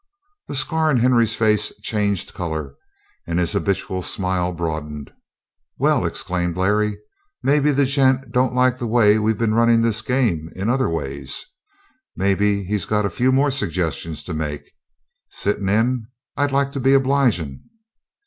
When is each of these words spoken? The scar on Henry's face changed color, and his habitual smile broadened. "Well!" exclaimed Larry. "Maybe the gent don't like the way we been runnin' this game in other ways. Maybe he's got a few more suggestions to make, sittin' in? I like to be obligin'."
The 0.47 0.55
scar 0.55 0.89
on 0.89 0.97
Henry's 0.97 1.35
face 1.35 1.71
changed 1.83 2.33
color, 2.33 2.73
and 3.27 3.37
his 3.37 3.51
habitual 3.53 4.01
smile 4.01 4.51
broadened. 4.51 5.13
"Well!" 5.77 6.07
exclaimed 6.07 6.57
Larry. 6.57 6.97
"Maybe 7.43 7.71
the 7.71 7.85
gent 7.85 8.31
don't 8.31 8.55
like 8.55 8.79
the 8.79 8.87
way 8.87 9.19
we 9.19 9.33
been 9.35 9.53
runnin' 9.53 9.81
this 9.83 10.01
game 10.01 10.49
in 10.55 10.69
other 10.71 10.89
ways. 10.89 11.45
Maybe 12.15 12.63
he's 12.63 12.85
got 12.85 13.05
a 13.05 13.11
few 13.11 13.31
more 13.31 13.51
suggestions 13.51 14.23
to 14.23 14.33
make, 14.33 14.71
sittin' 15.29 15.69
in? 15.69 16.07
I 16.35 16.47
like 16.47 16.71
to 16.71 16.79
be 16.79 16.95
obligin'." 16.95 17.61